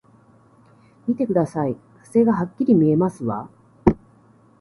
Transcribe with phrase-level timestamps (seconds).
[1.07, 3.51] 見てください、火星がはっきり見えますわ！